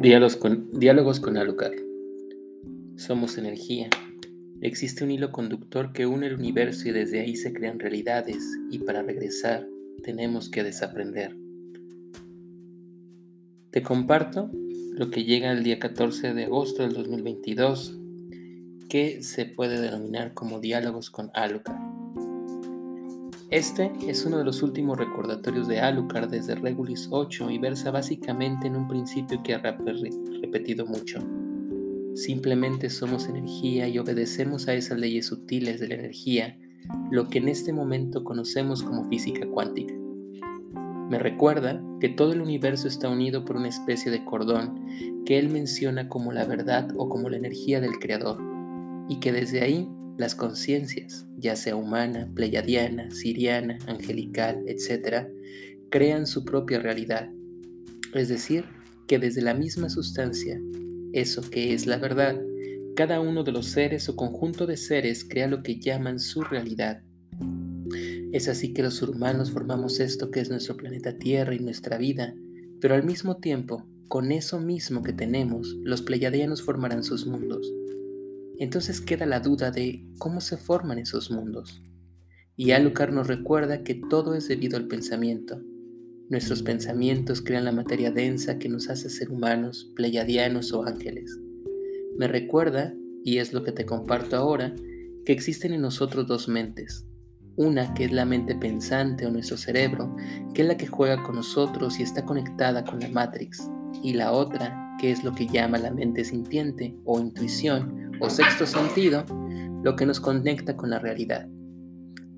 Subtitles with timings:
[0.00, 1.74] Diálogos con, diálogos con Alucard.
[2.96, 3.90] Somos energía.
[4.62, 8.78] Existe un hilo conductor que une el universo y desde ahí se crean realidades y
[8.78, 9.66] para regresar
[10.02, 11.36] tenemos que desaprender.
[13.72, 14.50] Te comparto
[14.94, 17.98] lo que llega el día 14 de agosto del 2022
[18.88, 21.89] que se puede denominar como diálogos con Alucard.
[23.50, 28.68] Este es uno de los últimos recordatorios de Alucard desde Regulus 8 y versa básicamente
[28.68, 31.18] en un principio que ha repetido mucho.
[32.14, 36.56] Simplemente somos energía y obedecemos a esas leyes sutiles de la energía,
[37.10, 39.94] lo que en este momento conocemos como física cuántica.
[41.10, 44.86] Me recuerda que todo el universo está unido por una especie de cordón
[45.26, 48.40] que él menciona como la verdad o como la energía del Creador,
[49.08, 49.88] y que desde ahí
[50.20, 55.26] las conciencias, ya sea humana, pleiadiana, siriana, angelical, etc.,
[55.88, 57.30] crean su propia realidad.
[58.12, 58.66] Es decir,
[59.08, 60.60] que desde la misma sustancia,
[61.14, 62.38] eso que es la verdad,
[62.94, 67.02] cada uno de los seres o conjunto de seres crea lo que llaman su realidad.
[68.32, 72.34] Es así que los humanos formamos esto que es nuestro planeta Tierra y nuestra vida,
[72.78, 77.72] pero al mismo tiempo, con eso mismo que tenemos, los pleiadianos formarán sus mundos
[78.60, 81.82] entonces queda la duda de cómo se forman esos mundos.
[82.56, 85.62] Y Alucard nos recuerda que todo es debido al pensamiento.
[86.28, 91.40] Nuestros pensamientos crean la materia densa que nos hace ser humanos, pleiadianos o ángeles.
[92.18, 92.94] Me recuerda,
[93.24, 94.74] y es lo que te comparto ahora,
[95.24, 97.06] que existen en nosotros dos mentes.
[97.56, 100.14] Una que es la mente pensante o nuestro cerebro,
[100.52, 103.70] que es la que juega con nosotros y está conectada con la Matrix.
[104.02, 108.66] Y la otra, que es lo que llama la mente sintiente o intuición, o sexto
[108.66, 109.24] sentido,
[109.82, 111.48] lo que nos conecta con la realidad.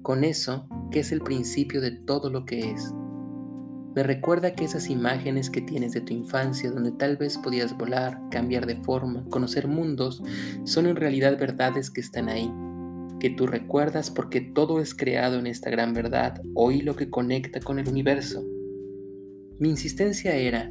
[0.03, 2.93] Con eso, que es el principio de todo lo que es.
[3.95, 8.19] Me recuerda que esas imágenes que tienes de tu infancia, donde tal vez podías volar,
[8.31, 10.23] cambiar de forma, conocer mundos,
[10.65, 12.51] son en realidad verdades que están ahí,
[13.21, 17.61] que tú recuerdas porque todo es creado en esta gran verdad, hoy lo que conecta
[17.61, 18.43] con el universo.
[19.59, 20.71] Mi insistencia era,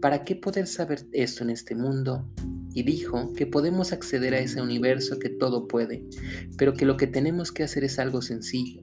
[0.00, 2.26] ¿para qué poder saber esto en este mundo?
[2.74, 6.04] Y dijo que podemos acceder a ese universo que todo puede,
[6.56, 8.82] pero que lo que tenemos que hacer es algo sencillo,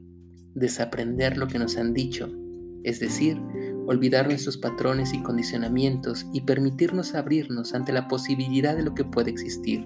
[0.56, 2.30] desaprender lo que nos han dicho,
[2.84, 3.38] es decir,
[3.88, 9.32] olvidar nuestros patrones y condicionamientos y permitirnos abrirnos ante la posibilidad de lo que puede
[9.32, 9.86] existir.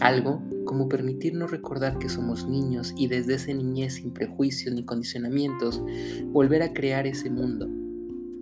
[0.00, 5.82] Algo como permitirnos recordar que somos niños y desde esa niñez sin prejuicios ni condicionamientos,
[6.26, 7.68] volver a crear ese mundo.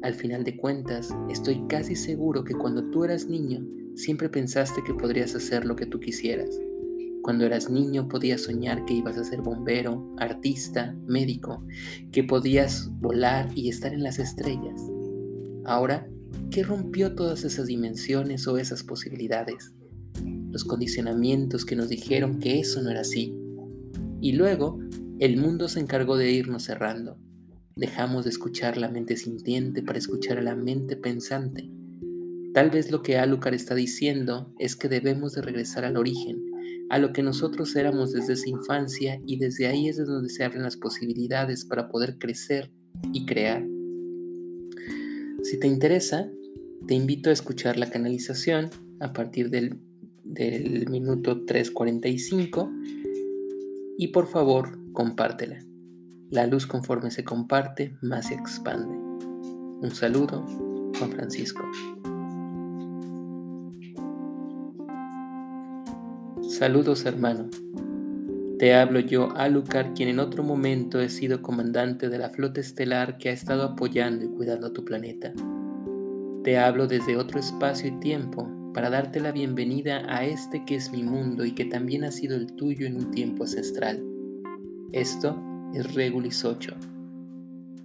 [0.03, 3.67] Al final de cuentas, estoy casi seguro que cuando tú eras niño,
[3.99, 6.49] Siempre pensaste que podrías hacer lo que tú quisieras.
[7.21, 11.67] Cuando eras niño podías soñar que ibas a ser bombero, artista, médico,
[12.13, 14.81] que podías volar y estar en las estrellas.
[15.65, 16.07] Ahora,
[16.53, 19.75] ¿qué rompió todas esas dimensiones o esas posibilidades?
[20.53, 23.37] Los condicionamientos que nos dijeron que eso no era así.
[24.21, 24.79] Y luego,
[25.19, 27.19] el mundo se encargó de irnos cerrando.
[27.75, 31.69] Dejamos de escuchar la mente sintiente para escuchar a la mente pensante.
[32.55, 36.43] Tal vez lo que Alucard está diciendo es que debemos de regresar al origen,
[36.91, 40.63] a lo que nosotros éramos desde esa infancia y desde ahí es donde se abren
[40.63, 42.71] las posibilidades para poder crecer
[43.13, 43.65] y crear.
[45.43, 46.31] Si te interesa,
[46.87, 48.71] te invito a escuchar la canalización
[49.01, 49.79] a partir del,
[50.25, 52.71] del minuto 3.45
[53.99, 55.59] y por favor compártela.
[56.31, 58.95] La luz conforme se comparte, más se expande.
[59.81, 60.45] Un saludo,
[60.99, 61.63] Juan Francisco.
[66.59, 67.49] Saludos hermano.
[68.59, 73.17] Te hablo yo, Alucard, quien en otro momento he sido comandante de la flota estelar
[73.17, 75.33] que ha estado apoyando y cuidando a tu planeta.
[76.43, 80.91] Te hablo desde otro espacio y tiempo para darte la bienvenida a este que es
[80.91, 84.03] mi mundo y que también ha sido el tuyo en un tiempo ancestral.
[84.91, 85.41] Esto
[85.75, 86.75] es Regulus 8.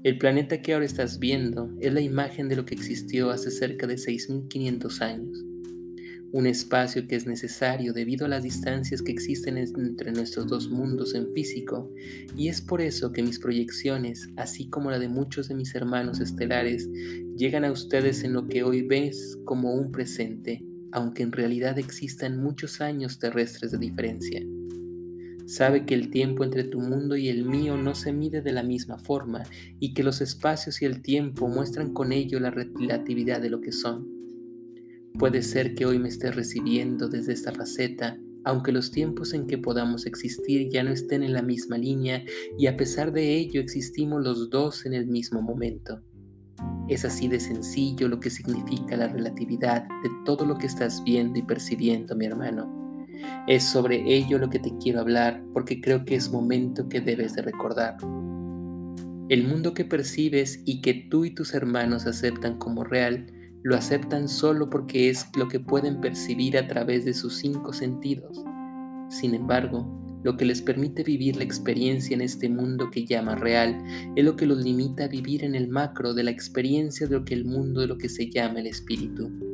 [0.01, 3.85] El planeta que ahora estás viendo es la imagen de lo que existió hace cerca
[3.85, 5.45] de 6.500 años
[6.33, 11.13] un espacio que es necesario debido a las distancias que existen entre nuestros dos mundos
[11.13, 11.91] en físico,
[12.35, 16.19] y es por eso que mis proyecciones, así como la de muchos de mis hermanos
[16.19, 16.89] estelares,
[17.37, 22.41] llegan a ustedes en lo que hoy ves como un presente, aunque en realidad existan
[22.41, 24.41] muchos años terrestres de diferencia.
[25.45, 28.63] Sabe que el tiempo entre tu mundo y el mío no se mide de la
[28.63, 29.43] misma forma
[29.79, 33.71] y que los espacios y el tiempo muestran con ello la relatividad de lo que
[33.71, 34.22] son.
[35.17, 39.59] Puede ser que hoy me estés recibiendo desde esta faceta, aunque los tiempos en que
[39.59, 42.23] podamos existir ya no estén en la misma línea
[42.57, 46.01] y a pesar de ello existimos los dos en el mismo momento.
[46.89, 51.39] Es así de sencillo lo que significa la relatividad de todo lo que estás viendo
[51.39, 53.07] y percibiendo, mi hermano.
[53.47, 57.35] Es sobre ello lo que te quiero hablar porque creo que es momento que debes
[57.35, 57.97] de recordar.
[59.29, 63.27] El mundo que percibes y que tú y tus hermanos aceptan como real,
[63.63, 68.43] lo aceptan solo porque es lo que pueden percibir a través de sus cinco sentidos.
[69.09, 69.87] Sin embargo,
[70.23, 73.77] lo que les permite vivir la experiencia en este mundo que llama real
[74.15, 77.25] es lo que los limita a vivir en el macro de la experiencia de lo
[77.25, 79.52] que el mundo de lo que se llama el espíritu.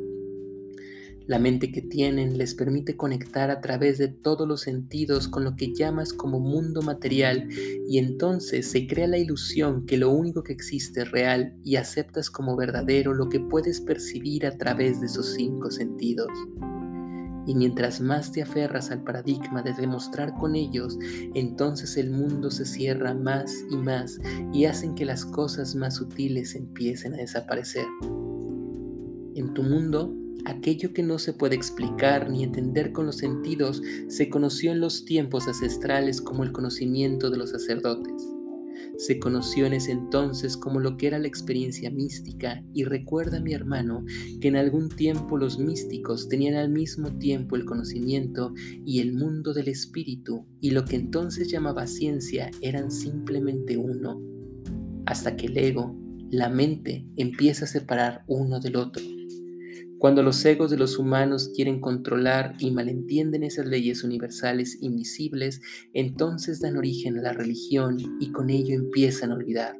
[1.30, 5.54] La mente que tienen les permite conectar a través de todos los sentidos con lo
[5.54, 10.52] que llamas como mundo material y entonces se crea la ilusión que lo único que
[10.52, 15.34] existe es real y aceptas como verdadero lo que puedes percibir a través de esos
[15.34, 16.26] cinco sentidos.
[17.46, 20.98] Y mientras más te aferras al paradigma de demostrar con ellos,
[21.36, 24.18] entonces el mundo se cierra más y más
[24.52, 27.86] y hacen que las cosas más sutiles empiecen a desaparecer.
[29.36, 30.12] En tu mundo
[30.44, 35.04] Aquello que no se puede explicar ni entender con los sentidos se conoció en los
[35.04, 38.26] tiempos ancestrales como el conocimiento de los sacerdotes.
[38.96, 43.52] Se conoció en ese entonces como lo que era la experiencia mística y recuerda mi
[43.52, 44.04] hermano
[44.40, 48.52] que en algún tiempo los místicos tenían al mismo tiempo el conocimiento
[48.84, 54.20] y el mundo del espíritu y lo que entonces llamaba ciencia eran simplemente uno,
[55.06, 55.96] hasta que el ego,
[56.30, 59.02] la mente, empieza a separar uno del otro
[60.00, 65.60] cuando los egos de los humanos quieren controlar y malentienden esas leyes universales invisibles,
[65.92, 69.76] entonces dan origen a la religión y con ello empiezan a olvidar.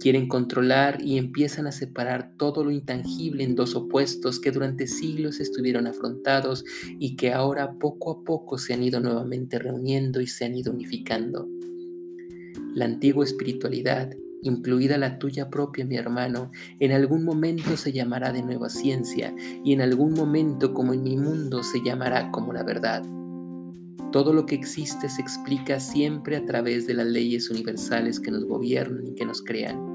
[0.00, 5.38] Quieren controlar y empiezan a separar todo lo intangible en dos opuestos que durante siglos
[5.38, 6.64] estuvieron afrontados
[6.98, 10.72] y que ahora poco a poco se han ido nuevamente reuniendo y se han ido
[10.72, 11.48] unificando.
[12.74, 14.10] La antigua espiritualidad
[14.42, 19.34] incluida la tuya propia, mi hermano, en algún momento se llamará de nueva ciencia
[19.64, 23.02] y en algún momento, como en mi mundo, se llamará como la verdad.
[24.12, 28.44] Todo lo que existe se explica siempre a través de las leyes universales que nos
[28.44, 29.90] gobiernan y que nos crean.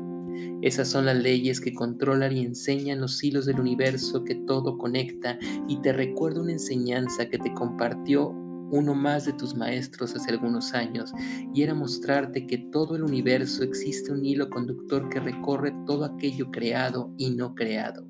[0.61, 5.37] Esas son las leyes que controlan y enseñan los hilos del universo que todo conecta
[5.67, 8.33] y te recuerdo una enseñanza que te compartió
[8.71, 11.11] uno más de tus maestros hace algunos años,
[11.53, 16.51] y era mostrarte que todo el universo existe un hilo conductor que recorre todo aquello
[16.51, 18.07] creado y no creado.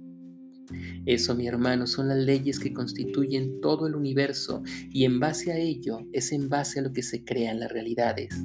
[1.05, 5.57] Eso, mi hermano, son las leyes que constituyen todo el universo y en base a
[5.57, 8.35] ello es en base a lo que se crean las realidades.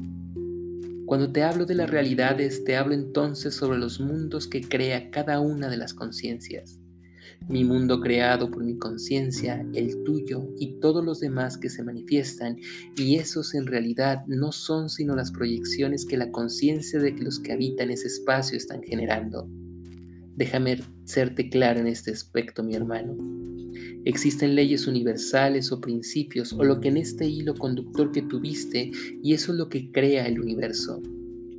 [1.07, 5.41] Cuando te hablo de las realidades, te hablo entonces sobre los mundos que crea cada
[5.41, 6.80] una de las conciencias
[7.51, 12.57] mi mundo creado por mi conciencia, el tuyo y todos los demás que se manifiestan,
[12.97, 17.53] y esos en realidad no son sino las proyecciones que la conciencia de los que
[17.53, 19.49] habitan ese espacio están generando.
[20.37, 23.17] Déjame serte claro en este aspecto, mi hermano.
[24.05, 28.91] Existen leyes universales o principios o lo que en este hilo conductor que tuviste
[29.23, 31.03] y eso es lo que crea el universo.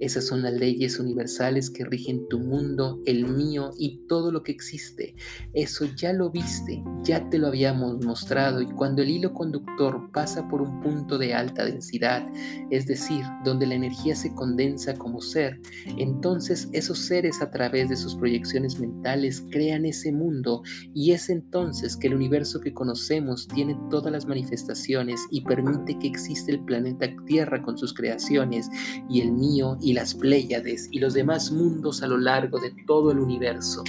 [0.01, 4.51] Esas son las leyes universales que rigen tu mundo, el mío y todo lo que
[4.51, 5.15] existe.
[5.53, 10.47] Eso ya lo viste, ya te lo habíamos mostrado y cuando el hilo conductor pasa
[10.47, 12.27] por un punto de alta densidad,
[12.71, 15.61] es decir, donde la energía se condensa como ser,
[15.97, 20.63] entonces esos seres a través de sus proyecciones mentales crean ese mundo
[20.95, 26.07] y es entonces que el universo que conocemos tiene todas las manifestaciones y permite que
[26.07, 28.69] existe el planeta Tierra con sus creaciones
[29.09, 33.11] y el mío y las Pléyades y los demás mundos a lo largo de todo
[33.11, 33.83] el universo.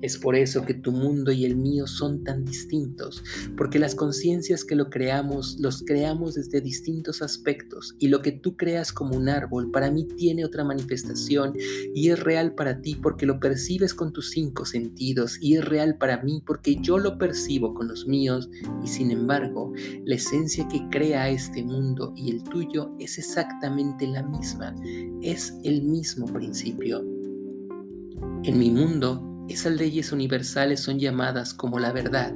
[0.00, 3.22] Es por eso que tu mundo y el mío son tan distintos,
[3.56, 8.56] porque las conciencias que lo creamos los creamos desde distintos aspectos y lo que tú
[8.56, 11.54] creas como un árbol para mí tiene otra manifestación
[11.94, 15.96] y es real para ti porque lo percibes con tus cinco sentidos y es real
[15.98, 18.48] para mí porque yo lo percibo con los míos
[18.84, 19.72] y sin embargo
[20.04, 24.74] la esencia que crea este mundo y el tuyo es exactamente la misma,
[25.22, 27.00] es el mismo principio.
[28.44, 32.34] En mi mundo, esas leyes universales son llamadas como la verdad.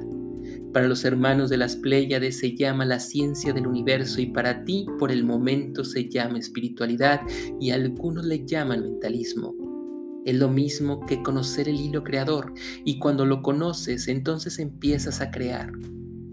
[0.73, 4.87] Para los hermanos de las Pléyades se llama la ciencia del universo y para ti
[4.97, 7.21] por el momento se llama espiritualidad
[7.59, 9.53] y algunos le llaman mentalismo.
[10.25, 12.53] Es lo mismo que conocer el hilo creador
[12.85, 15.71] y cuando lo conoces entonces empiezas a crear.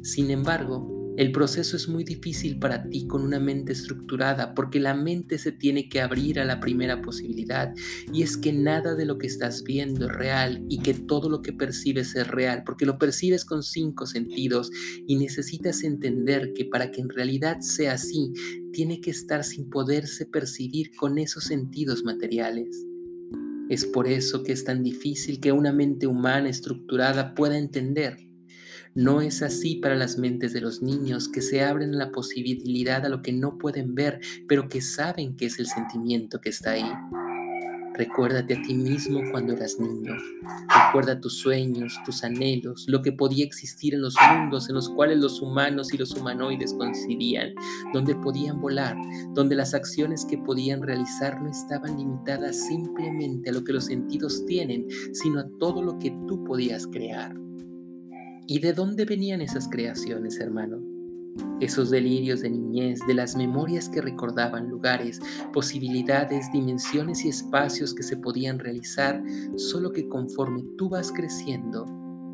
[0.03, 4.95] Sin embargo, el proceso es muy difícil para ti con una mente estructurada porque la
[4.95, 7.75] mente se tiene que abrir a la primera posibilidad
[8.11, 11.43] y es que nada de lo que estás viendo es real y que todo lo
[11.43, 14.71] que percibes es real porque lo percibes con cinco sentidos
[15.07, 18.33] y necesitas entender que para que en realidad sea así
[18.73, 22.87] tiene que estar sin poderse percibir con esos sentidos materiales.
[23.69, 28.30] Es por eso que es tan difícil que una mente humana estructurada pueda entender.
[28.95, 33.09] No es así para las mentes de los niños que se abren la posibilidad a
[33.09, 36.93] lo que no pueden ver, pero que saben que es el sentimiento que está ahí.
[37.95, 40.15] Recuérdate a ti mismo cuando eras niño.
[40.87, 45.19] Recuerda tus sueños, tus anhelos, lo que podía existir en los mundos en los cuales
[45.19, 47.53] los humanos y los humanoides coincidían,
[47.93, 48.97] donde podían volar,
[49.35, 54.45] donde las acciones que podían realizar no estaban limitadas simplemente a lo que los sentidos
[54.47, 57.37] tienen, sino a todo lo que tú podías crear.
[58.51, 60.83] ¿Y de dónde venían esas creaciones, hermano?
[61.61, 65.21] esos delirios de niñez, de las memorias que recordaban lugares,
[65.53, 69.23] posibilidades, dimensiones y espacios que se podían realizar,
[69.57, 71.85] solo que conforme tú vas creciendo,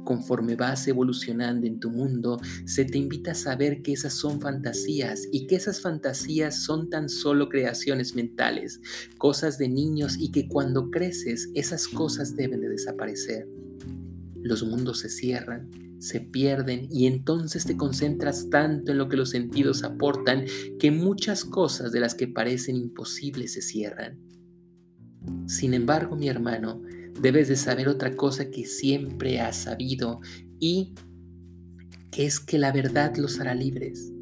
[0.05, 5.29] conforme vas evolucionando en tu mundo, se te invita a saber que esas son fantasías
[5.33, 8.81] y que esas fantasías son tan solo creaciones mentales,
[9.19, 13.47] cosas de niños y que cuando creces esas cosas deben de desaparecer.
[14.47, 19.31] Los mundos se cierran, se pierden y entonces te concentras tanto en lo que los
[19.31, 20.45] sentidos aportan
[20.79, 24.21] que muchas cosas de las que parecen imposibles se cierran.
[25.49, 26.81] Sin embargo, mi hermano,
[27.21, 30.21] debes de saber otra cosa que siempre has sabido
[30.61, 30.95] y
[32.13, 34.13] que es que la verdad los hará libres.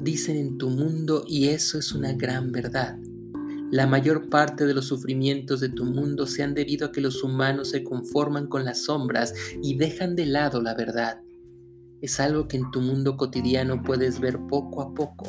[0.00, 2.98] Dicen en tu mundo y eso es una gran verdad.
[3.70, 7.22] La mayor parte de los sufrimientos de tu mundo se han debido a que los
[7.22, 11.20] humanos se conforman con las sombras y dejan de lado la verdad.
[12.00, 15.24] Es algo que en tu mundo cotidiano puedes ver poco a poco.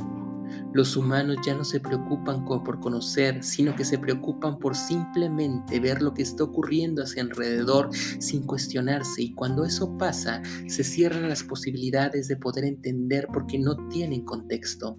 [0.74, 6.02] Los humanos ya no se preocupan por conocer, sino que se preocupan por simplemente ver
[6.02, 11.44] lo que está ocurriendo hacia alrededor sin cuestionarse y cuando eso pasa se cierran las
[11.44, 14.98] posibilidades de poder entender porque no tienen contexto.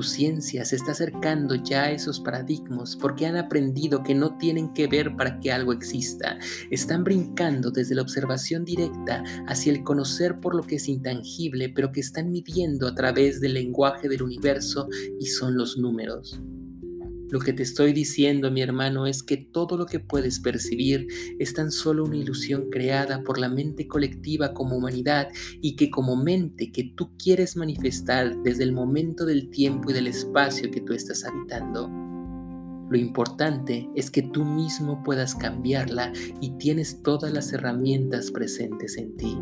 [0.00, 4.72] Tu ciencia se está acercando ya a esos paradigmas porque han aprendido que no tienen
[4.72, 6.38] que ver para que algo exista.
[6.70, 11.92] Están brincando desde la observación directa hacia el conocer por lo que es intangible, pero
[11.92, 14.88] que están midiendo a través del lenguaje del universo
[15.20, 16.40] y son los números.
[17.30, 21.06] Lo que te estoy diciendo, mi hermano, es que todo lo que puedes percibir
[21.38, 25.28] es tan solo una ilusión creada por la mente colectiva como humanidad
[25.60, 30.08] y que como mente que tú quieres manifestar desde el momento del tiempo y del
[30.08, 31.88] espacio que tú estás habitando.
[32.90, 39.16] Lo importante es que tú mismo puedas cambiarla y tienes todas las herramientas presentes en
[39.16, 39.38] ti.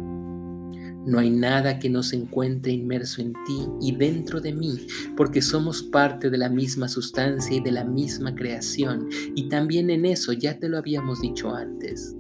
[1.09, 4.87] No hay nada que no se encuentre inmerso en ti y dentro de mí,
[5.17, 10.05] porque somos parte de la misma sustancia y de la misma creación, y también en
[10.05, 12.15] eso ya te lo habíamos dicho antes.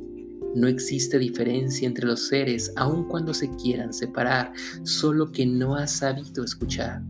[0.54, 4.54] No existe diferencia entre los seres aun cuando se quieran separar,
[4.85, 7.02] solo que no has sabido escuchar.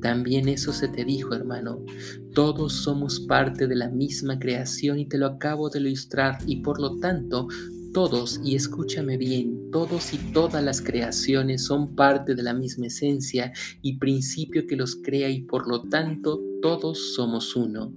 [0.00, 1.84] También eso se te dijo, hermano.
[2.32, 6.80] Todos somos parte de la misma creación y te lo acabo de ilustrar y por
[6.80, 7.48] lo tanto
[7.94, 13.52] todos, y escúchame bien, todos y todas las creaciones son parte de la misma esencia
[13.80, 17.94] y principio que los crea y por lo tanto todos somos uno.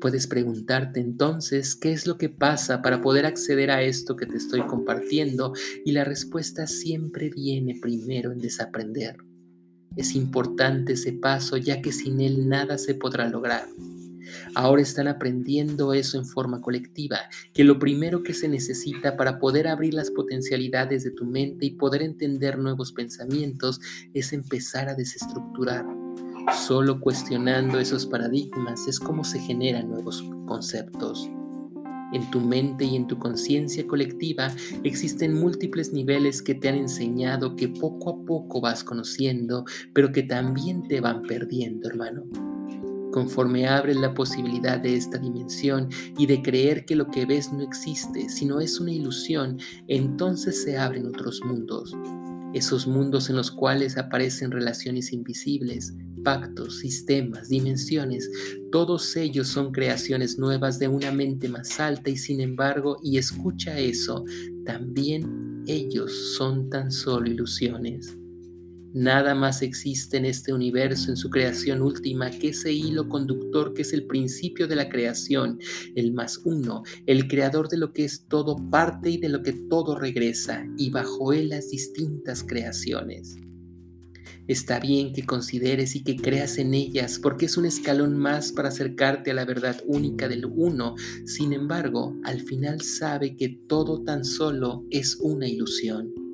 [0.00, 4.36] Puedes preguntarte entonces qué es lo que pasa para poder acceder a esto que te
[4.36, 5.54] estoy compartiendo
[5.84, 9.16] y la respuesta siempre viene primero en desaprender.
[9.96, 13.64] Es importante ese paso ya que sin él nada se podrá lograr.
[14.56, 17.18] Ahora están aprendiendo eso en forma colectiva,
[17.52, 21.72] que lo primero que se necesita para poder abrir las potencialidades de tu mente y
[21.72, 23.78] poder entender nuevos pensamientos
[24.14, 25.84] es empezar a desestructurar.
[26.66, 31.28] Solo cuestionando esos paradigmas es como se generan nuevos conceptos.
[32.14, 34.50] En tu mente y en tu conciencia colectiva
[34.84, 40.22] existen múltiples niveles que te han enseñado que poco a poco vas conociendo, pero que
[40.22, 42.55] también te van perdiendo, hermano
[43.16, 47.62] conforme abres la posibilidad de esta dimensión y de creer que lo que ves no
[47.62, 49.58] existe, sino es una ilusión,
[49.88, 51.96] entonces se abren otros mundos.
[52.52, 55.94] Esos mundos en los cuales aparecen relaciones invisibles,
[56.24, 58.30] pactos, sistemas, dimensiones,
[58.70, 63.78] todos ellos son creaciones nuevas de una mente más alta y sin embargo, y escucha
[63.78, 64.26] eso,
[64.66, 68.14] también ellos son tan solo ilusiones.
[68.96, 73.82] Nada más existe en este universo, en su creación última, que ese hilo conductor que
[73.82, 75.58] es el principio de la creación,
[75.94, 79.52] el más uno, el creador de lo que es todo parte y de lo que
[79.52, 83.36] todo regresa, y bajo él las distintas creaciones.
[84.48, 88.70] Está bien que consideres y que creas en ellas porque es un escalón más para
[88.70, 90.94] acercarte a la verdad única del uno.
[91.26, 96.25] Sin embargo, al final sabe que todo tan solo es una ilusión.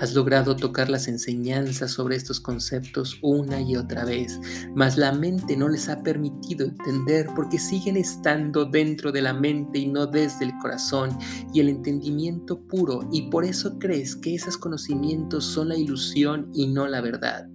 [0.00, 4.40] Has logrado tocar las enseñanzas sobre estos conceptos una y otra vez,
[4.74, 9.78] mas la mente no les ha permitido entender porque siguen estando dentro de la mente
[9.78, 11.16] y no desde el corazón
[11.52, 16.66] y el entendimiento puro y por eso crees que esos conocimientos son la ilusión y
[16.66, 17.46] no la verdad.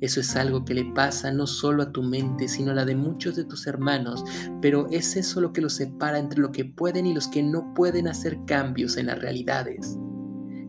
[0.00, 2.96] Eso es algo que le pasa no solo a tu mente, sino a la de
[2.96, 4.24] muchos de tus hermanos,
[4.60, 7.72] pero es eso lo que los separa entre lo que pueden y los que no
[7.74, 9.98] pueden hacer cambios en las realidades.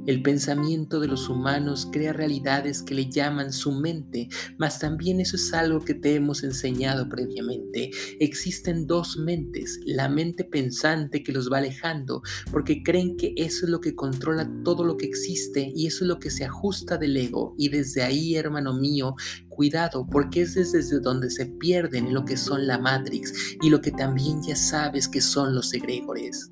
[0.05, 5.37] El pensamiento de los humanos crea realidades que le llaman su mente, mas también eso
[5.37, 7.89] es algo que te hemos enseñado previamente.
[8.19, 13.71] Existen dos mentes, la mente pensante que los va alejando, porque creen que eso es
[13.71, 17.15] lo que controla todo lo que existe y eso es lo que se ajusta del
[17.15, 17.55] ego.
[17.57, 19.15] Y desde ahí, hermano mío,
[19.47, 23.91] cuidado, porque es desde donde se pierden lo que son la Matrix y lo que
[23.91, 26.51] también ya sabes que son los egregores.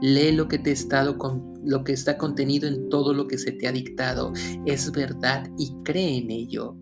[0.00, 4.32] Lee lo que, te está contenido en todo lo que se te ha dictado.
[4.66, 6.76] Es verdad y cree en ello.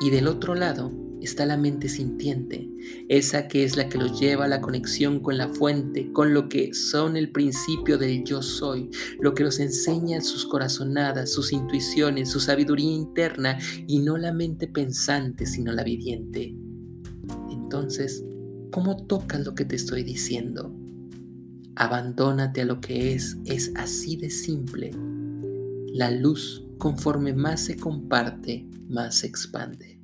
[0.00, 2.68] Y del otro lado está la mente sintiente,
[3.08, 6.48] esa que es la que los lleva a la conexión con la fuente, con lo
[6.48, 12.30] que son el principio del yo soy, lo que los enseña sus corazonadas, sus intuiciones,
[12.30, 16.54] su sabiduría interna y no la mente pensante, sino la viviente.
[17.50, 18.24] Entonces,
[18.70, 20.85] ¿cómo tocas lo que te estoy diciendo?
[21.78, 24.92] Abandónate a lo que es, es así de simple.
[25.92, 29.95] La luz, conforme más se comparte, más se expande.